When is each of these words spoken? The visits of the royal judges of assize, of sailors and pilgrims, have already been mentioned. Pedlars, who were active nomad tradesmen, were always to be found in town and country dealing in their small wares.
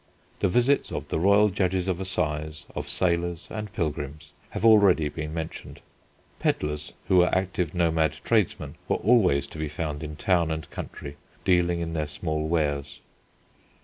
The 0.39 0.47
visits 0.47 0.91
of 0.91 1.09
the 1.09 1.19
royal 1.19 1.49
judges 1.49 1.87
of 1.87 2.01
assize, 2.01 2.65
of 2.75 2.89
sailors 2.89 3.47
and 3.51 3.71
pilgrims, 3.71 4.31
have 4.49 4.65
already 4.65 5.09
been 5.09 5.31
mentioned. 5.31 5.79
Pedlars, 6.39 6.93
who 7.07 7.17
were 7.17 7.29
active 7.31 7.75
nomad 7.75 8.13
tradesmen, 8.23 8.77
were 8.87 8.95
always 8.95 9.45
to 9.45 9.59
be 9.59 9.69
found 9.69 10.01
in 10.01 10.15
town 10.15 10.49
and 10.49 10.67
country 10.71 11.17
dealing 11.45 11.81
in 11.81 11.93
their 11.93 12.07
small 12.07 12.47
wares. 12.47 12.99